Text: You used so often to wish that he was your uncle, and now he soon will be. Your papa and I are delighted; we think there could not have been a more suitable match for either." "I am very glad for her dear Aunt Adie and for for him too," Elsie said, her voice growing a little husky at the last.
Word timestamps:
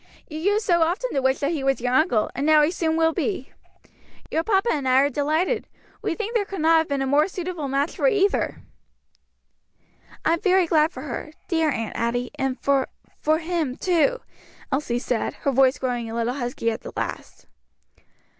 You 0.27 0.39
used 0.39 0.65
so 0.65 0.81
often 0.81 1.11
to 1.13 1.21
wish 1.21 1.37
that 1.41 1.51
he 1.51 1.63
was 1.63 1.79
your 1.79 1.93
uncle, 1.93 2.31
and 2.33 2.43
now 2.43 2.63
he 2.63 2.71
soon 2.71 2.97
will 2.97 3.13
be. 3.13 3.51
Your 4.31 4.43
papa 4.43 4.69
and 4.73 4.87
I 4.89 4.99
are 5.01 5.09
delighted; 5.11 5.67
we 6.01 6.15
think 6.15 6.33
there 6.33 6.43
could 6.43 6.61
not 6.61 6.79
have 6.79 6.87
been 6.87 7.03
a 7.03 7.05
more 7.05 7.27
suitable 7.27 7.67
match 7.67 7.95
for 7.97 8.07
either." 8.07 8.63
"I 10.25 10.33
am 10.33 10.41
very 10.41 10.65
glad 10.65 10.91
for 10.91 11.01
her 11.03 11.33
dear 11.47 11.69
Aunt 11.69 11.95
Adie 11.95 12.31
and 12.39 12.59
for 12.59 12.87
for 13.19 13.37
him 13.37 13.77
too," 13.77 14.21
Elsie 14.71 14.97
said, 14.97 15.35
her 15.35 15.51
voice 15.51 15.77
growing 15.77 16.09
a 16.09 16.15
little 16.15 16.33
husky 16.33 16.71
at 16.71 16.81
the 16.81 16.93
last. 16.95 17.45